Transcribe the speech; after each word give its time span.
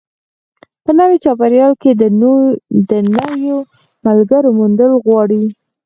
په 0.83 0.91
نوي 0.99 1.17
چاپېریال 1.23 1.73
کې 1.81 1.91
د 2.01 2.03
نویو 3.09 3.57
ملګرو 4.05 4.49
موندل 4.57 4.91
غواړي. 5.05 5.43